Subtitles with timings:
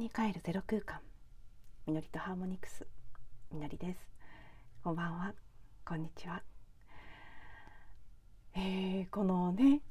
[0.00, 0.98] に帰るゼロ空間。
[1.86, 2.86] みのりとハーモニクス
[3.52, 3.98] みのりです。
[4.82, 5.34] こんばんは。
[5.84, 6.42] こんにちは。
[8.56, 9.82] えー、このね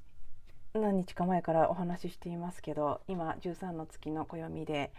[0.74, 4.92] 何日か前からお話ししていますけど今13の月の暦で、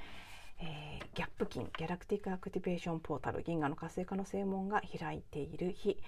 [0.60, 5.98] えー、ギャップ金ギャラクティックアクティベーションポータル銀河の活性化の正門が開いている日。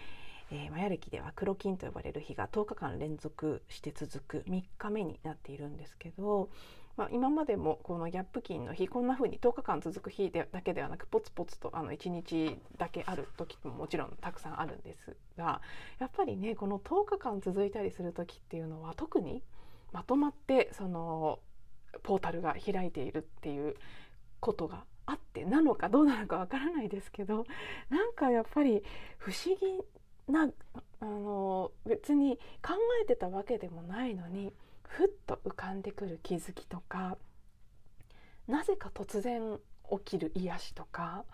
[0.54, 6.50] えー、マヤ暦では黒金と呼ばれる日が10日間連続して続く3日目になっているんですけど、
[6.98, 15.62] まあ、今までもこのギャップ金の日こんな風に10日間続く日でだけではなくポツポツとあの1日だけある時ももちろんたくさんあるんですが
[15.98, 19.42] やっぱりねこの10日間続いたりする時っていうのは特に
[19.90, 21.38] まとまってその
[22.02, 23.74] ポータルが開いているっていう
[24.40, 27.46] ことがあってなのかどうなのかわからないですけど
[27.88, 28.82] なんかやっぱり
[29.16, 29.82] 不思議
[30.28, 30.48] な
[31.00, 34.52] あの別に考えてたわけでもないのに
[34.84, 37.16] ふっと浮かんでくる気づきとか
[38.46, 39.58] なぜか突然
[39.90, 41.24] 起きる癒しとか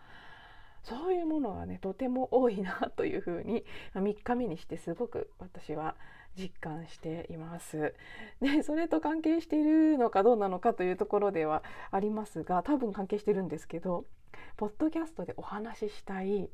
[0.82, 3.64] そういうものがねとても多いなというふうに
[3.94, 5.96] 3日目にしてすごく私は
[6.36, 7.94] 実感しています。
[8.40, 14.04] でそれと関係しているのかどうなのかというところではありますが多分関係してるんですけど
[14.56, 16.48] ポッドキャストでお話ししたい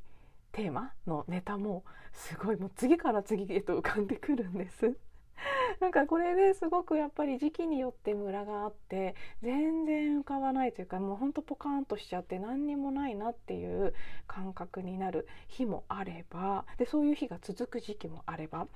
[0.54, 4.96] テーマのネタもすごいもう次から次へと浮かんでくるんです。
[5.80, 13.94] なんかこれですごくやっぱり時期によってムラがあって全然浮かばないというかもうほんとポカーンとしちゃって何にもないなっていう
[14.28, 18.68] 感覚になる日もあればでそういう日が続く時期もあれば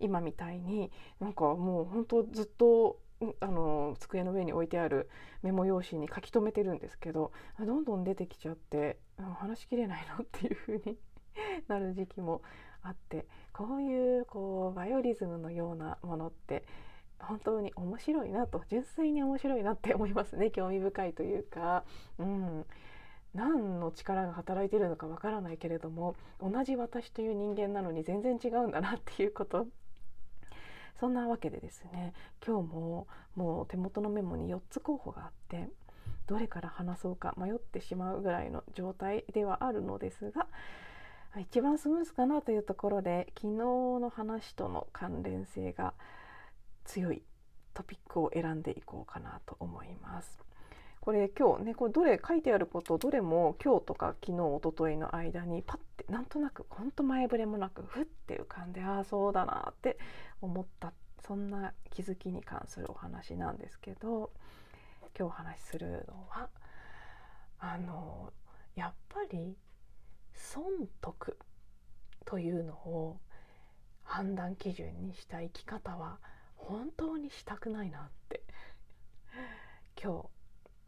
[0.00, 2.98] 今みたいになんかもうほんとずっと
[3.40, 5.08] あの机の上に置いてある
[5.42, 8.98] メモ用紙に書き留めてるんですけどどんどん出てきちゃって
[9.38, 10.98] 話しきれないなっていう風に
[11.68, 12.42] なる時期も
[12.82, 16.64] あってこういうこうバイオリズムのようなものって
[17.18, 21.84] 本当に面白いなと純粋に面白いなって 思いますね興味深いというか、
[22.18, 22.66] うん、
[23.34, 29.66] 何の力が働いてるのかわからないけれども同じ私という人間なのに全然違うんだなっていうこと。
[30.98, 32.14] そんなわけでですね
[32.44, 35.68] 今日ももう手元のメモに4つ候補があって
[36.26, 40.48] どれから話そうか迷ってしまうぐらいの状態ではあるのですが
[41.40, 45.94] 一番スムーズかなというところで昨日の話との関連性が
[46.84, 47.22] 強い
[47.74, 50.46] トピックを選んでいこうかなと思います。
[51.06, 59.98] これ今日ねこれどれ書いてあることどれも今日とか昨日おとといの間にパッてなんとなくほんと前触れもなくふって浮かんでああそうだなって
[60.40, 60.92] 思った
[61.24, 64.32] そんな気づきに関するお話なんですけど
[65.16, 66.48] 今日お話しするのは
[67.60, 68.32] あの
[68.74, 69.56] やっぱり
[70.36, 70.64] 損
[71.00, 71.38] 得
[72.24, 73.18] というのを
[74.02, 76.18] 判断基準にした生き方は
[76.54, 78.42] 本当にしたくないなって
[80.00, 80.28] 今日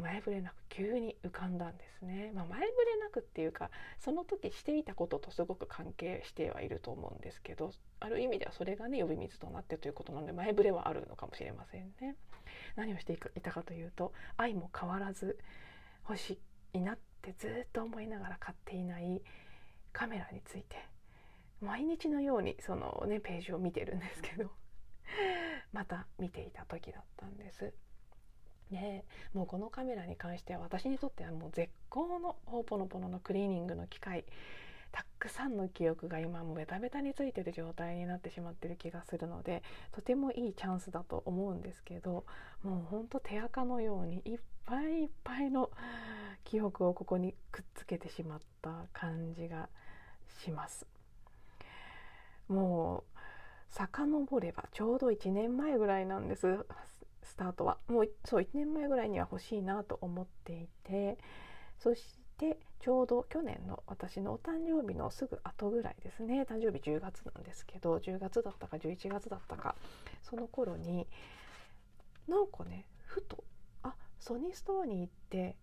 [0.02, 12.16] 前触れなく急に浮かんだんですね、まあ、前触れなくっていうかその時していたこととすごく関係してはいると思うんですけどある意味ではそれがね呼び水となってということなので前触れはあるのかもしれませんね。
[12.76, 15.38] 何をしていたかというと愛も変わらず
[16.08, 16.38] 欲し
[16.72, 19.20] いなっってずっと思いながら買っていない
[19.92, 20.76] カメラについて
[21.60, 24.50] 毎日のようにそのねページを見てるんですけど
[25.72, 27.74] また見ていた時だったんです。
[28.70, 34.26] ね、もうこのカメラに関しては私にとってはもう絶好のほぽのぽののクリーニングの機械
[34.92, 39.62] たくさんの記憶が今もベタベタについてる状態になってしまってる気がするので
[39.92, 42.24] とてもいいチャンスだと思うんですけど
[42.62, 45.70] もうほんと手垢のようにいっぱいいっぱいの
[46.44, 49.68] 記憶をここにくっつけてしまった感じが
[50.42, 50.86] します。
[52.48, 53.18] もう
[53.70, 56.64] 遡ればちょうど1年前ぐらいなんです。
[57.22, 57.78] スタートは。
[57.88, 61.18] もうそう1年前ぐらいには欲しいなと思っていて
[61.78, 69.74] そしてちょうど去年の私のお誕生日のすぐ後ぐらいですね誕生日10月なんですけど10月だったか11月だったか
[70.22, 71.06] その頃に
[72.28, 73.42] なんかねふと
[73.82, 75.56] あソニーストアに行って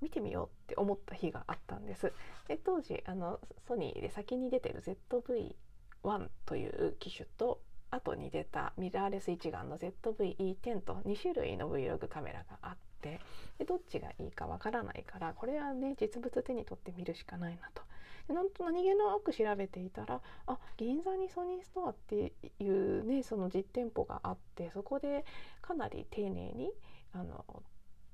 [0.00, 2.12] 見てみようって思った日があったんです。
[2.48, 7.60] で当時あのソニーで先に出てる ZV-1 という機種と
[7.92, 13.20] 後に出たミラーレス一眼の ZV-E10 と2種類の Vlog カメラがあって
[13.58, 17.82] でどっちがいいかわからないからこれはね実物手に取ってみるしかないなと。
[18.28, 25.24] でなんと何気なく調べていたらあ銀座にソニーストアっていうねその実店舗があってそこで
[25.60, 26.70] かなり丁寧に
[27.12, 27.44] あの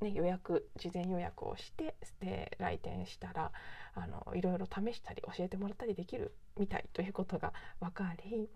[0.01, 3.53] ね、予約事前予約をしてで来店したら
[3.95, 8.49] あのいろいろ試したり教えてもらったりできるみたいということが分かり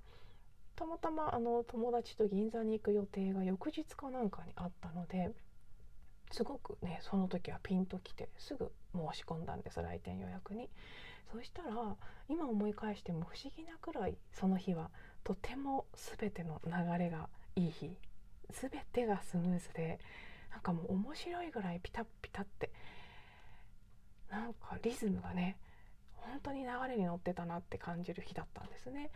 [0.82, 5.30] たまたまあの友達と銀座に行く予定が翌日かなんかにあったので
[6.32, 10.68] すごくねその時はピンときてすぐ申し込んだんです来店予約に。
[11.30, 11.96] そしたら
[12.28, 14.90] 今思い返しても不思議なくらいその日は
[15.24, 15.86] とても
[16.18, 17.90] 全ての流れがいい日
[18.50, 19.98] 全てがスムーズで
[20.50, 22.70] なんかもう面白いぐらいピタッピタって
[24.30, 25.56] なんかリズムがね
[26.16, 29.10] 本当に流れに乗ってたなって感じる日だったんですね。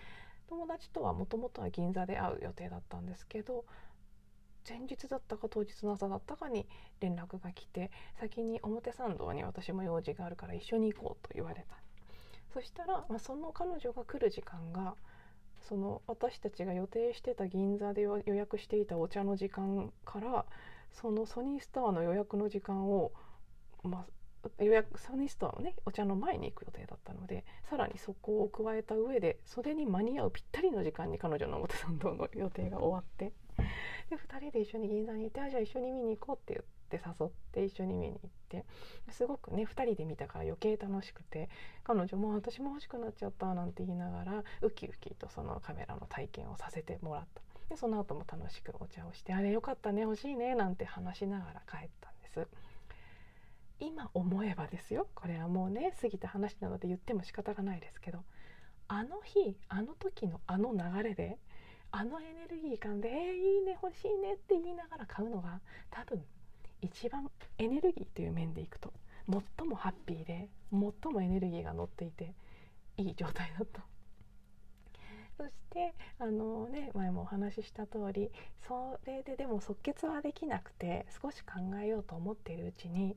[0.49, 3.65] 友達とはもともとは銀座で会う予定だったんですけど
[4.69, 6.67] 前日だったか当日の朝だったかに
[7.01, 11.77] 連絡が来て先に表参道に私も用事があるから一緒に行こうと言われた。
[12.53, 14.95] そしたら、まあ、その彼女が来る時間が
[15.69, 20.47] その私たちが予定してた銀座で予約していたお茶の時間から
[20.93, 23.13] そのソニーストアの予約の時間を、
[23.83, 24.07] まあ、
[24.59, 33.33] 予約ソニストアのねお茶の前に行く予定だったのでさらにそこを加えた上でそれに間に合うぴったりの時間に彼女の表参道の予定が終わって
[34.11, 36.77] で2人で一緒に銀座に行ってあじゃあ一緒に見に行こうって言って。
[36.87, 38.65] って誘って一緒に見に行って
[39.11, 41.49] すごくね2人で見たから余計楽しくて
[41.85, 52.47] 彼女も私も欲しくなっちゃったなんて言いながらウキウキとそのカメラの体験をさせてもらったでその後も楽しくお茶をしてあれよかったね欲しいねなんて話しながら帰ったんです
[53.79, 55.09] 今思えばですよ。
[55.15, 58.25] これはもうね過ぎた話なので言っても仕方がないですけど。
[58.89, 61.39] あの日あの時のあの流れで
[61.91, 66.25] あのエネルギー感で「えー、いいね欲しいね」って言いながら買うのが多分
[66.81, 68.93] 一番エネルギーという面でいくと
[69.29, 72.35] 最もハッピーで最もエネルギーが乗っていて
[72.97, 73.85] いい状態だった
[75.37, 78.31] そしてあのね前もお話しした通り
[78.69, 83.17] それででも即決はできなくて少し考えようと思っているうちに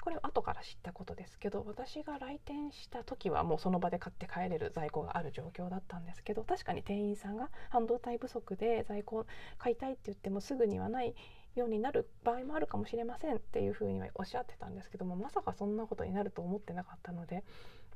[0.00, 9.26] これ後から知ったことですけど私が来店した時はもうその場で買って帰れる在庫がある状況だったんですけど確かに店員さんが半導体不足で在庫
[9.58, 11.14] 買いたいって言ってもすぐにはない
[11.54, 17.44] ようになる場合もあるかもしれませんっていうふうにはおっしゃってたんですけどもまさかそんなことになると思ってなかったので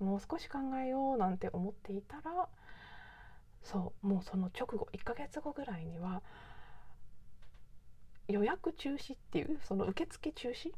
[0.00, 2.48] もう少し考えようなんて思っていたら
[3.62, 6.22] そうもうその直後1ヶ月後ぐらいには
[8.28, 10.72] 予約中止っていうその受付中止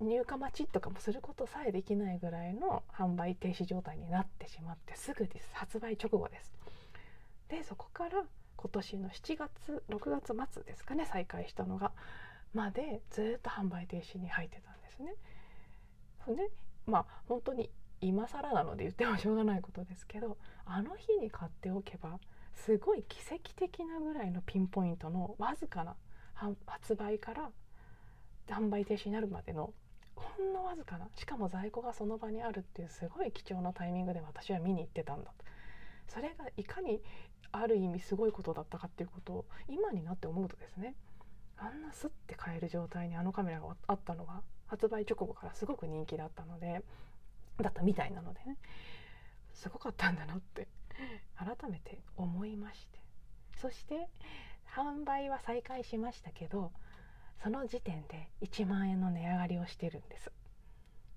[0.00, 6.52] 入荷待ちとかもすることさえできないぐらいの販売停止状態になってしまってすぐです発売直後です。
[7.48, 8.24] でそこから
[8.56, 11.92] 今年の7月6月末ですかね再開したのが
[12.52, 15.14] までずっと販売停止に入ってたんですね。
[16.34, 16.50] で
[16.86, 17.70] まあ本当に
[18.00, 22.18] 今更なので言ってもしょうがないことですけどあの日に買っておけば
[22.54, 25.96] すごい奇跡的なぐらいのピンポイントのわずかな
[26.66, 27.50] 発売から
[28.48, 29.72] 販売停止になるまでの
[30.16, 31.08] ほんのわずかな。
[31.14, 35.44] しかも在庫がその場にあるっていうすごい貴重なタイミングで私は見に行ってたんだと。
[36.08, 37.00] それがいかに
[37.52, 40.94] ある意味すごいことだったかっていうことを今になって思うとですね
[41.56, 46.82] あんなスッて買える状態にあのカメラがあったのが発売直後からすごく人気だったので
[47.60, 48.56] だったみたいなのでね
[49.54, 50.68] すごかったんだなって
[51.36, 53.00] 改めて思いまして。
[53.56, 54.08] そして
[54.76, 56.72] 販売は再開しましたけど
[57.42, 60.30] その時点で1万円の値上がりをしてるんです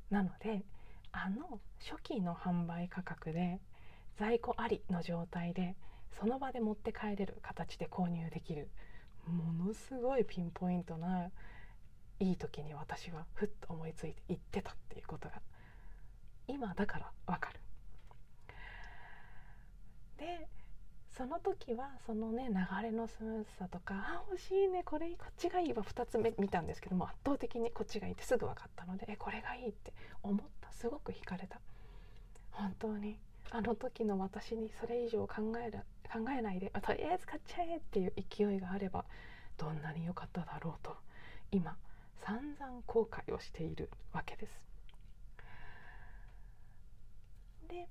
[0.10, 0.64] なので
[1.12, 3.60] あの初期の販売価格で
[4.18, 5.76] 在庫ありの状態で
[6.20, 8.70] その場で持って帰れる形で購入できる
[9.28, 11.30] ものすごいピンポイントな
[12.20, 15.36] いい時に私はふっと思いついて行ってたっていうことが
[16.48, 17.60] 今だからわかる。
[20.18, 20.48] で
[21.20, 29.92] その時はそのね流れのスムーズさとかあ欲しいねこれこっちがいいわ2つ目見たんですけども圧倒的にこっちがいいってすぐ分かったのでえこれがいいって
[30.24, 30.72] 思った。
[30.72, 31.60] すごく惹かれた。
[32.52, 33.20] 本当に。
[33.52, 39.04] あの時の私にそれ以上考える考えないで、とりあえず買っちゃえっていう勢いがあれば
[39.58, 40.96] どんなに良かっただろうと
[41.52, 41.76] 今
[42.24, 44.54] 散々後悔をしているわけです。
[47.68, 47.90] で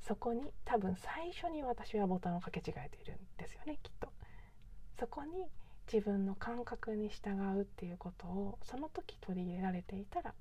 [0.00, 4.08] そこに多分最初に私はボタンを掛け違えているんですよねきっと。
[4.98, 5.46] そこに
[5.92, 10.34] 自分の感覚に従うっていうことをその時取り入れられていたら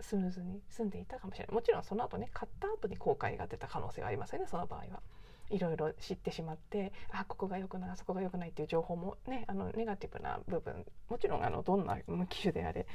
[0.00, 5.02] スムーズに済んでいたかもしれないもちろんその後ね買った後に後悔が出た可能性がありますよねその場合は。
[5.50, 11.98] いろいろ知ってしまってあここが良くないあそこが良くないっていう情報もねあのネガティブな部分もちろんあのどんな
[12.28, 12.86] 機種であれ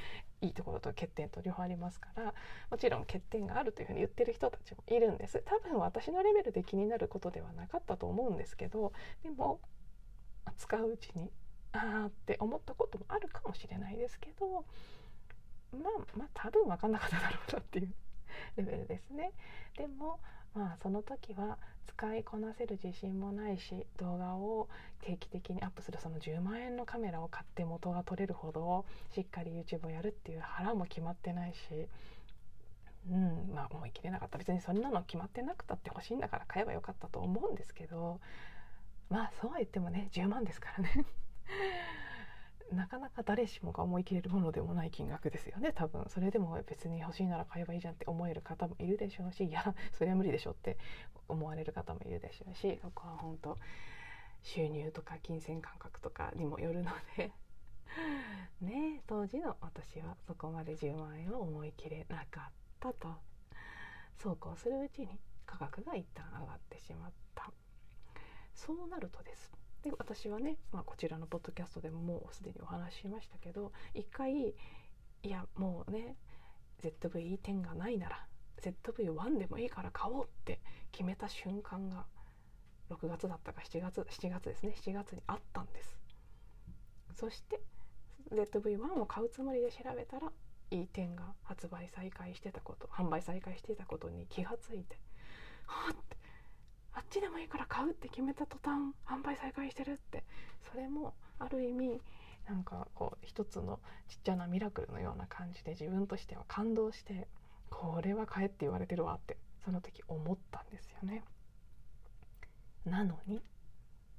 [0.41, 2.33] いいところと欠点と両方ありますから
[2.69, 8.91] もちろん欠点があるというふうに言ってる人たちもいるんです多分私のレベルで気になることではなかったと思うんですけど
[9.23, 9.59] でも
[10.57, 11.31] 使ううちに
[11.73, 14.65] ああって思ったこともあるかもしれないですけど
[15.71, 17.93] まあまあ多分分かんなかっただろうなっていう
[18.57, 19.31] レベルですね。
[19.77, 20.19] でも
[20.53, 24.67] まあその時は使いこなせる自信もないし動画を
[25.01, 31.57] 定期的にアップするその10万円のカメラを買って元が取れるほどしっかり YouTube をやるっていう腹も決まってないし
[33.09, 38.19] うんまあ思い切れなかった別にそんなの決まってなくたって欲しいんだから買えばよかったと思うんですけど
[39.09, 41.05] まあそうは言ってもね10万ですからね。
[42.75, 45.73] なかなか誰しもが思い切れるものでもない金額ですよね。
[45.73, 46.05] 多分。
[46.07, 50.77] それでも別に欲しいなら買えばいいじゃんって思える方もいるでしょうし いやそれは無理でしょって
[51.27, 53.57] 思われる方もいるでしょうしここは本当
[54.43, 57.31] 収入とか金銭感覚とかにもよるので。
[58.61, 63.15] ね当時の私はそこまで10万円を思い切れなかったと。
[64.17, 67.51] そうこうするうちに価格が一旦上がってしまった。
[68.53, 69.51] そうなるとです。
[69.83, 74.53] で私はね、まあ、こちらのポッドキャストでももうすでにお話ししましたけど一回い
[75.23, 76.15] やもうね
[76.83, 78.25] ZVE10 がないなら
[78.61, 80.59] ZV-1 でもいいから買おうって
[80.91, 82.05] 決めた瞬間が
[82.89, 85.97] 6月だったか7月7月ですね7月にあったんです。
[87.13, 87.61] そして
[88.31, 90.31] ZV-1 を買うつもりで調べたら
[90.71, 94.97] E10 が発売再開してたこと販売再開してたことに気がついて
[95.65, 96.17] はあって
[96.93, 100.23] あっちでもいいから買うって決めた途端販売再開してるって
[100.71, 102.01] それもある意味
[102.47, 107.27] なんかこう一つのちっちゃなミラクルのような感じで自分としては感動して
[107.69, 111.23] これは買えって言われてるわってその時思ったんですよね。
[112.83, 113.41] なのに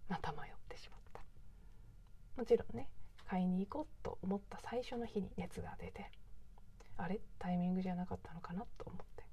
[0.08, 1.20] また迷ってしまった。
[2.36, 2.88] もちろんね
[3.26, 6.10] 買いに行こうと思った最初の日に熱が出て
[6.96, 7.20] あれ？
[7.38, 9.24] タイミングじゃなかったのかなと思って。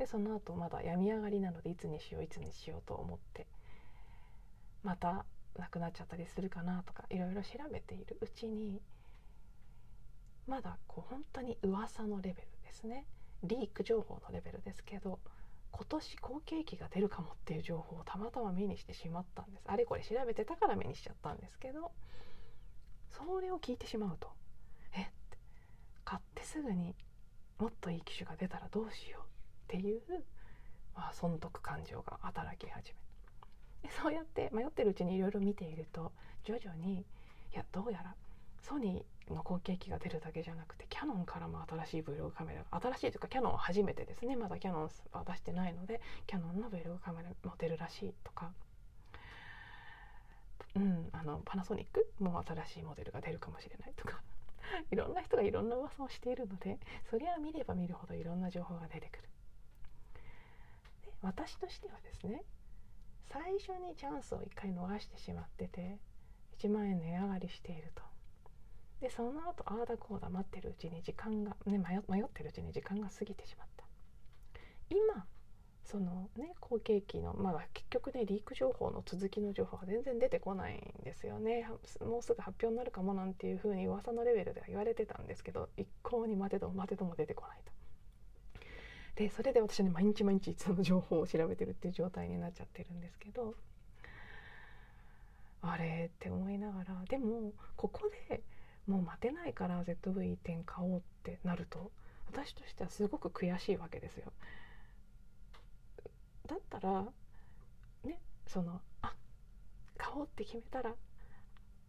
[0.00, 3.46] でその後まだ病み上がりなのでいつにしよういつにしようと思って
[4.82, 5.26] また
[5.58, 8.80] なくなっちゃったりするかなとかいろいろ調べているうちに
[10.46, 13.04] まだこう本当に噂のレベルですね。
[13.42, 15.18] リーク情報のレベルですけど
[15.70, 19.64] 今年好景気が出るかもっていう情報をたまたま目にしてしまったんです。
[19.66, 21.92] あれこれ調べてたから目にしちゃったんですけど
[23.10, 24.30] それを聞いてしまうと
[24.96, 25.38] えって
[26.06, 26.94] 買ってすぐに
[27.58, 29.29] もっといい機種が出たらどうしよう
[29.70, 30.00] っていう、
[30.96, 32.92] まあ、損得感情が働き始
[33.84, 36.10] めでそうやって迷ってるうちにいろいろ見ていると
[36.44, 37.04] 徐々にい
[37.54, 38.14] やどうやら
[38.60, 44.36] ソニーの後継機が出るだけじゃなくてキヤノンからも新しい Vlog カメラ新しいというかキヤノンは初めてですね。
[44.36, 48.50] まだキヤノンは出してないのでキヤノンの Vlog カメラも出るらしいとか、
[50.76, 54.20] うん、あのパナソニックも新しいモデルが出るかもしれないとか。
[54.92, 56.78] いろんな人がいろんな噂をしているので
[57.10, 59.30] そりゃ見れば見るほどいろんな情報が出てくる。
[61.22, 62.42] 私としてはですね
[63.32, 65.98] 最初にチャンスを1回逃してしまってて
[66.58, 68.02] 1万円値上がりしていると。
[69.00, 73.84] でその後ああだこうだ待ってるうちに時間が、ね、迷ってるうちに時間が過ぎてしまった。
[74.90, 75.24] 今
[75.84, 81.66] そのね後継機のまだ結局ねリーク情報の続きの情報が全然出てこないんですよね。
[82.00, 87.72] もうすぐ発表になるかもなんていう風に噂のレベルでは言われてたんですけど一向に待てども待てども出てこないと。
[89.20, 93.54] でそれで私はね毎日毎日その情報を調べてるっていう状態になっちゃってるんですけど
[95.60, 98.40] あれって思いながらでもここで
[98.86, 101.90] もう待てないから ZV-10 買おうってなると
[102.32, 104.32] 私としてはすごく悔しいわけですよ。
[106.48, 107.04] だったら
[108.04, 109.12] ねそのあ
[109.98, 110.94] 買おうって決めたら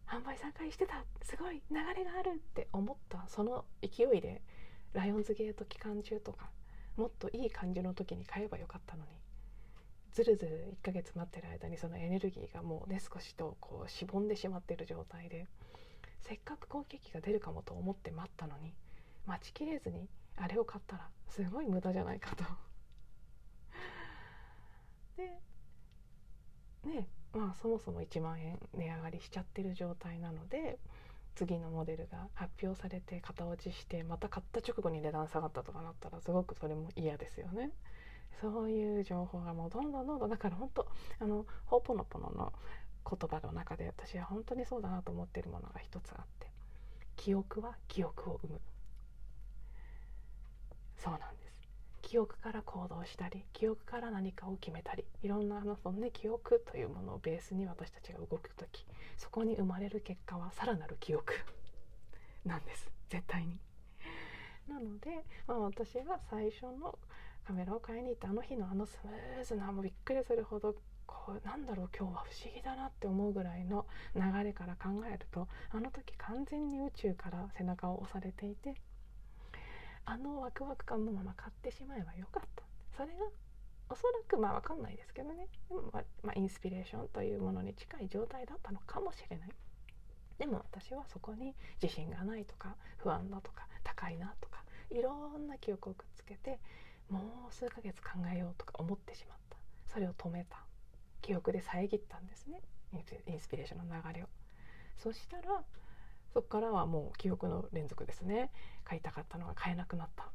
[0.06, 4.42] 販売再開してたすごい流れがあるって思ったその勢いで
[4.92, 6.50] ライオンズゲート期間中とか
[6.96, 9.10] もっといい感じの時に買えばよかったのに。
[10.12, 15.46] ずるずる1ヶ月待ってる間にそのエネルギーがもうね少しとこうしぼんでしまってる状態で。
[16.22, 18.74] せっかく好景気が出るかもと思って待ったのに
[19.26, 22.44] 待ちきれずにあれを買ったらすごい無駄じゃないかと。
[25.16, 25.40] で
[26.84, 30.78] ねまあそもそも1万円値上がりしちゃってる状態なので
[31.34, 37.70] 次のモデルが発表されて型落ちしてまた買った直後に値段下がったとかなったらすごくそれも嫌ですよね。
[38.40, 40.88] そういう情報がもうどんどんどんどんだから本当
[41.20, 42.52] あのホーポノポノの
[43.08, 46.48] 言葉の中で私は本当にそうだなと思っているものが一つあって
[47.16, 48.60] 記憶は記憶を生む
[50.96, 51.41] そうなんです
[52.12, 58.84] 記憶から行動したり記憶から何かを決めたりいろんなあのその、ね、記憶というものをベースに私たちが動く時
[59.16, 61.32] そこに生まれる結果はさらなる記憶
[62.44, 63.58] なんです絶対に。
[64.68, 66.98] なので、まあ、私が最初の
[67.46, 70.74] カメラを買いに行ったあの日のあのスムーズなもうびっくりするほど
[71.06, 78.74] こうなんだろう今日は不思議だなって思うぐらいの流れから考えるとあの時完全に宇宙から背中を押されていて
[80.04, 82.62] あのワクワク感のまま買ってしまえばよかった。
[82.96, 83.24] それが
[83.88, 85.48] おそらくまあ分かんないですけどね。
[85.68, 85.82] でも、
[86.22, 89.48] ま、インスピレーションというものに近い状態だったのかもしれない。
[90.38, 96.58] でも私はそこに自信がないとか不安だとか高いなとかいろんな記憶をくっつけて
[97.08, 99.56] もう数ヶ月考えようとか思ってしまった。
[99.92, 100.56] それを止めた。
[101.20, 102.60] 記憶で遮ったんですね。
[103.26, 104.26] インスピレーションの流れを。
[104.98, 105.62] そしたら
[106.32, 108.50] そこからはもう記憶の連続ですね。
[108.84, 110.30] 買いたかったのが買えなくなった。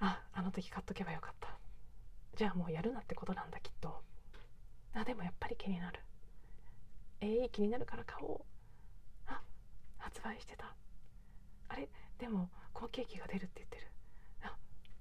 [0.00, 1.48] ああの時買っとけばよかった。
[2.36, 4.02] じゃあもうやるなってことなんだきっと。
[4.94, 6.00] あでもやっぱり気になる。
[7.20, 8.40] えいー、気になるから買おう。
[9.26, 9.40] あ
[9.96, 10.74] 発売してた。
[11.68, 11.88] あれ？
[12.18, 13.90] でも後継機が出るって言ってる。
[14.42, 14.56] あ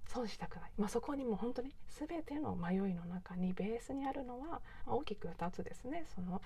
[0.07, 6.05] 損したくない、まあ、そこにも本当に全ての迷いの中にベースにあるのは大きく2つですね。
[6.15, 6.41] その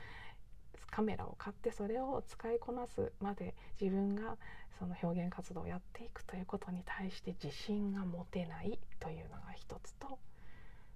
[0.92, 4.38] カメラを買ってそれを使いこなすまで自分が
[4.78, 10.20] その表現活動をやっていくということに対して自信が持てないというのが一つと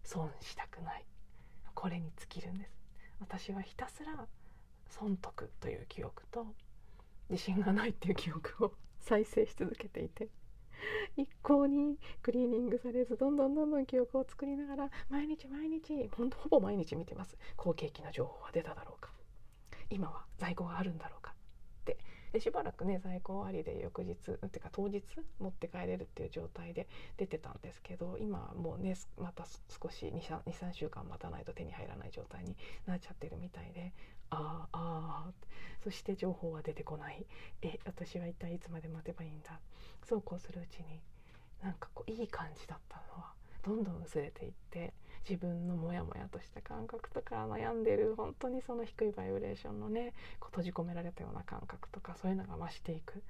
[0.03, 1.05] 損したくない
[1.73, 2.71] これに尽きるんです。
[3.19, 4.27] 私はひたすら
[4.89, 6.45] 損得という記憶と
[7.29, 10.29] 自信がないっていう記憶を再生し続けていて。
[11.15, 17.37] 一向にクリーニングされずどんどんどんどん記憶を作りながら毎日毎日ほんとほぼ毎日見てます。
[17.55, 19.14] 後継機の情報は出ただろうか。
[19.89, 21.35] 今は在庫があるんだろうかっ
[21.85, 21.97] て。
[22.33, 24.17] でしばらくね在庫ありで翌日っ
[24.49, 25.01] ていうか当日
[25.39, 29.45] 持って帰れるっていう状態で出てたんですけど今もうねまた
[29.81, 33.93] 少し23週間待たないと手に入らない状態になっちゃってるみたいで
[34.31, 35.31] ああああ
[35.81, 37.25] そして情報は出てこない。
[37.61, 39.59] え私は一体いつまで待てばいいんだ？
[40.03, 40.99] そうこうするうちに
[41.63, 44.93] なんかこういい感じだったのはどんどん薄れていって
[45.27, 53.23] 自分のモヤモヤとした感覚とか悩んでる本当にその低いバイブレーションのねこう閉じ込められたような感覚とかそういうのが増していく。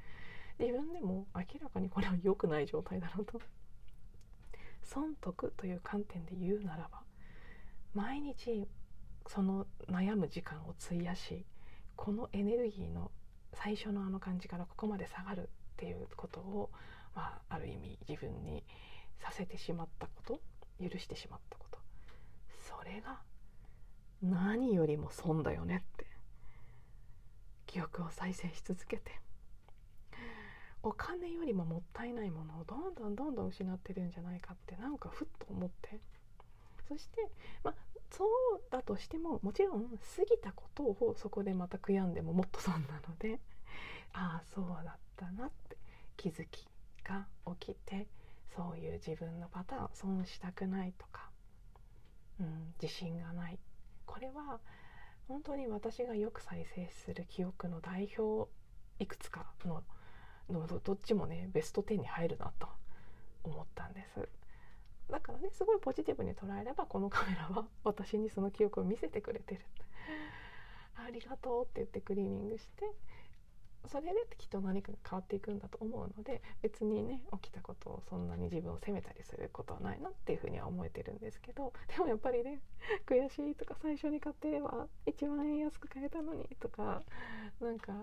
[0.58, 3.42] 自分でも明らかにこれは良くない状態だなと。
[4.84, 7.02] 損得という観点で言うならば
[7.94, 8.68] 毎日
[9.28, 11.44] その悩む時間を費やし
[11.96, 13.12] このエネルギーの
[13.54, 15.46] 最初のあの感じからここまで下がるっ
[15.78, 16.70] ていうことを、
[17.16, 18.64] まあ、ある意味自分に
[19.20, 20.40] させてしまったこと
[20.82, 21.65] 許してしまったこと。
[22.86, 23.20] れが
[24.22, 26.06] 何よりも損だよねって
[27.66, 29.20] 記憶を再生し続けて
[30.82, 36.00] お金よりももったいないものをどんどんどんどん失ってるんじゃないかってなんかふっと思って
[36.88, 37.28] そして
[37.64, 37.76] まあ
[38.12, 38.28] そう
[38.72, 39.98] だとしてももちろん過
[40.30, 43.40] ぎたことをそこでまた悔やんでももっと損なので
[44.14, 45.78] ああそうだったなって
[46.16, 46.68] 気づき
[47.04, 47.26] が
[47.60, 48.08] 起きて
[48.56, 51.30] そういう自分のパターン損したくないとか、
[52.40, 53.60] うん、自信がない。
[54.06, 54.60] これは
[55.28, 58.50] 本当に私がよく再生する記憶の代表
[59.00, 59.84] いくつかの
[60.50, 62.68] のどっちもねベスト10に入るなと
[63.44, 64.28] 思ったんです。
[65.10, 69.62] だからねすごいポジティブに捉えればこのカメラは私にその記憶を見せてくれてる。
[70.96, 72.86] ありがとうって言ってクリーニングして
[73.88, 82.62] それできっと何かが変わっていくんだと思うので別にね起きたことをそんなに自分を責めたりすることはないなっていうふうには思えてるんですけどでもやっぱりね
[83.06, 87.02] 悔しいとか最初に買ってれば1万円安く買えたのにとか
[87.60, 87.94] なんか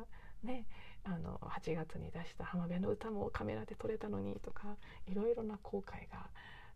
[0.42, 0.66] ね
[1.04, 6.28] あの8月に出した浜辺の歌もカメラで撮れたのにとかいろいろな後悔が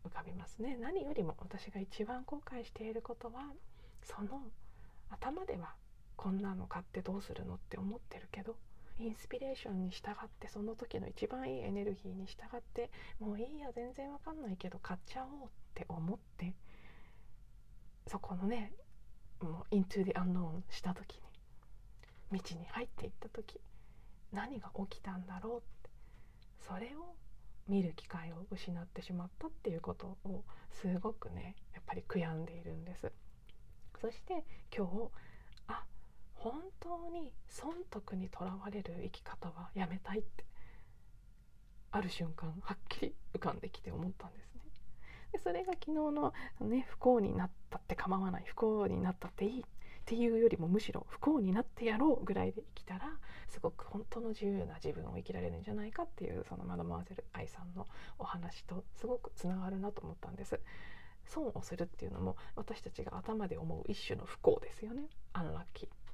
[0.04, 0.76] 浮かびますね。
[0.80, 3.52] 何よりも私が一番後悔していることは
[4.02, 4.40] その
[5.10, 5.74] 頭では
[6.16, 8.56] こんなの買ってどうするのって思ってるけど
[8.98, 16.54] インスピレーションに従ってその時の一番いいエネルギーに従ってもういいや全然わかんないけど買っちゃおうって思って
[18.06, 18.72] そこのね
[19.40, 21.20] もう into the unknown した時
[22.32, 23.60] に道に入っていった時
[24.32, 25.90] 何が起きたんだろうって
[26.66, 27.14] それを
[27.68, 33.12] 見る機会を失ってしまったっていうことをすごくねやっぱり悔やんでいるんです。
[34.00, 34.44] そして
[34.76, 35.10] 今日
[35.68, 35.84] あ
[36.46, 40.44] 本当に損得にとらわれる生き方はやめたいって
[41.90, 44.60] ある瞬間はっきり浮かんできて思ったんですね。
[45.32, 49.64] でそれが昨日の、ね、不幸になったって構わない不幸になったっていいっ
[50.04, 53.10] ていうよりもむしろ不幸になってやろうぐらいで生きたら
[53.48, 57.88] すごく本当の自由な自分を生きられるんじゃないかっていうそのマドモアゼル愛さんの
[58.20, 60.60] お話とすごくつながるなと思ったんです。
[61.24, 66.05] 損をするっていうのも私たちが頭で思う一種の不幸ですよねアンラッキー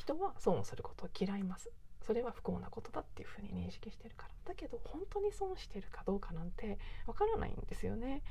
[0.00, 1.70] 人は損をすることを嫌います。
[2.06, 4.34] それは不幸なことだっていうふうに認識してるから。
[4.46, 8.22] だけど本当に損してるかどうかなんてわからないんですよね。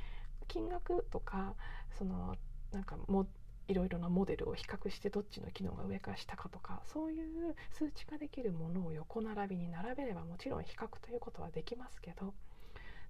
[0.47, 1.55] 金額とか
[1.97, 2.36] その
[2.71, 3.27] なんかも
[3.67, 12.34] いろいろなモデルを比較してどっちの機能が上か下かとかそういう数値化できるものを横並びに並べればもちろん比較ということはできますけど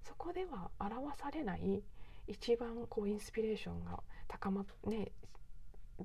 [0.04, 1.82] そこでは表されない
[2.26, 5.12] 一番こうインスピレーションが高まっね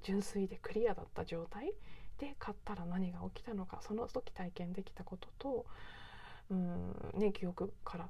[0.01, 1.73] 純粋でクリアだった状態
[2.19, 5.65] で買ったら何が起きたのかその時体験できたことと
[6.49, 8.09] うんね記憶から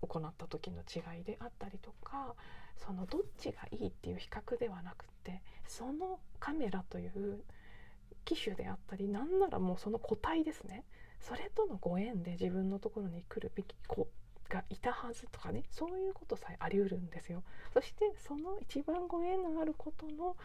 [0.00, 2.34] 行った時の違いであったりとか
[2.76, 7.40] そのどっちがいいっていう比較ではなくてそのカメラという
[8.24, 10.84] 機種であったりなんならもうその個体ですね
[11.20, 14.08] それとのご縁で自分のところに来るべき子
[14.48, 17.42] がいたはずとかねそういうことさえあり得るんですよ。
[17.72, 20.36] そしてその一番ご縁のあることの、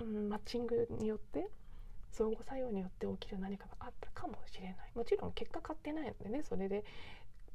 [0.00, 1.48] うん、マッチングによって
[2.12, 4.76] 相互作用によって起きる何かがあったかもしれない。
[4.94, 6.84] もちろん結果買ってないのでねそれで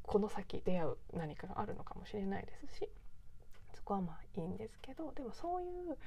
[0.04, 2.90] この先出会う何かがあるのかもしれないですし。
[3.76, 5.98] そこはまあいいんですけどでもそういう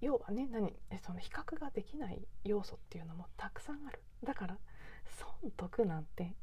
[0.00, 4.00] 要はね何その比較ができない要素っていうのもたくさんある。
[4.24, 4.58] だから
[5.42, 6.34] 損得なんて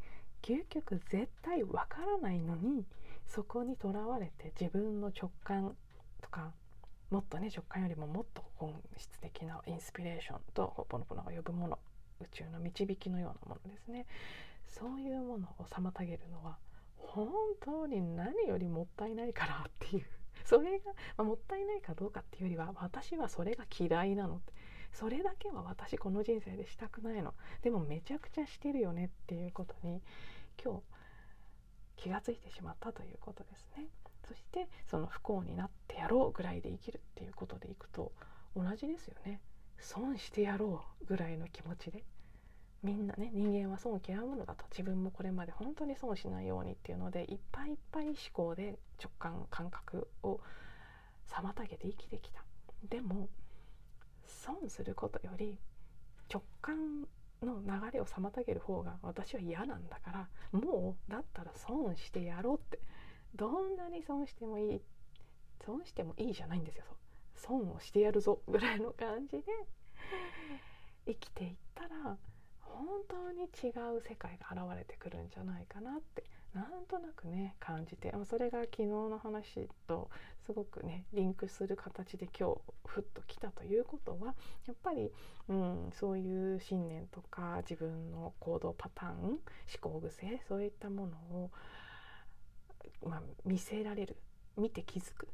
[0.42, 2.86] 究極絶対わからないのに
[3.28, 5.76] そこにとらわれて自分の直感
[6.22, 6.54] とか
[7.14, 11.78] もっとね直感よりももっと本質的なインスピレーションとポノポノが呼ぶもの
[12.20, 14.08] 宇宙の導きのようなものですね。
[14.68, 16.58] そういうものを妨げるのは
[16.98, 17.28] 本
[17.62, 20.06] 当に何よりもったいないからっていう。
[20.44, 24.52] それが、まあ、もったいないかどうかっていうよりは私はそれが嫌いなのって。
[24.92, 27.36] それだけは私この人生でしたくないの。
[27.62, 30.02] でもめちゃくちゃしてるよねっていうことに
[30.64, 30.82] 今日
[31.96, 33.86] 気が付いてしまったということですね。
[34.28, 38.12] そしてその不幸になってやろうぐらいで生きるっていうことでいくと
[38.56, 39.42] 同じですよね。
[39.80, 42.04] 損してやろうぐらいの気持ちで。
[42.84, 44.66] みんなね人間は損を嫌うものだと。
[44.72, 50.42] 自分もこれまで本当に損しないようにっていうのでいっぱいいっぱい思考で直感感覚を
[51.28, 52.44] 妨げて生きてきた。
[52.90, 53.30] でも
[54.26, 55.58] 損することより
[56.30, 57.08] 直感
[57.42, 62.80] の流れを妨げる方が私は嫌なんだからもうだったら損してやろうって
[63.36, 64.82] どんなに損してもいい
[65.66, 66.84] 損してもいいじゃないんですよ。
[67.36, 69.44] 損をしてやるぞぐらいの感じで
[71.06, 72.18] 生きていったら
[72.60, 78.14] 本当に違う世界が現れてくるんじゃないかなってなんとなくね感じて。
[78.26, 80.10] それが昨日の話と
[80.46, 84.36] すごくねリンクする形で今日ふっと来たということは
[84.68, 85.12] やっぱり、
[85.50, 89.40] うん、そういう信念とか自分の行動パターン思
[89.82, 91.52] 考癖そういったものを、
[93.06, 94.18] まあ、見せられる
[94.58, 95.28] 見て気づく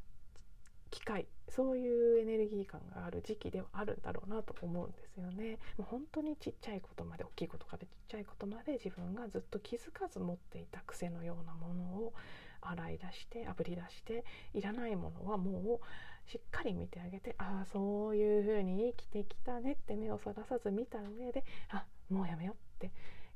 [0.89, 5.57] 機会そういうエネルギー感がある時期ではあるんだろうなと思うんですよね。
[5.77, 12.13] もう本当にちっちゃいことまで大きいことからちっちゃいことまで自分がずっと気づかず持っていた癖のようなものを
[12.61, 22.91] 洗い出してあぶり出していらないものはもうしっかり見てあげてああそういう風に生きてきたねって目をそらさず見た上であもうやめようって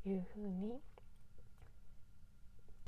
[0.08, 0.80] いう風に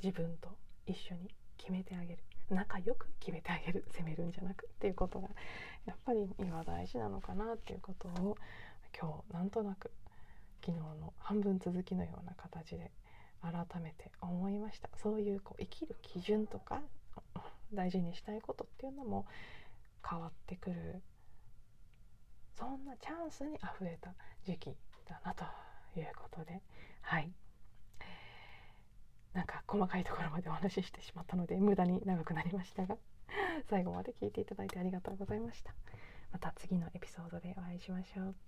[0.02, 0.50] 自分と
[0.86, 2.22] 一緒に決めてあげる。
[2.50, 3.84] 仲良く決めてあげる。
[3.90, 5.28] 責めるんじゃなくっていうことが
[5.84, 8.36] やっぱり今大事なのかなっていうことを
[8.98, 9.90] 今日なんとなく
[10.64, 12.90] 昨日の半分続きのような形で
[13.42, 14.88] 改めて思いました。
[14.96, 16.80] そういうこう生きる基準とか
[17.72, 19.26] 大事にしたいことっていうのも
[20.08, 21.02] 変わってくる。
[22.58, 24.14] そんなチャンスにあふれた
[24.46, 25.44] 時期だなと
[25.98, 26.62] いうことで。
[27.02, 27.30] はい。
[29.36, 32.96] なんか細かいところまでお話ししてしまったので無駄に長くなりましたが
[33.68, 35.74] 最後まで聞いていただいてありがとうございました。
[36.32, 38.45] また次のエピソードでお会いしましょう。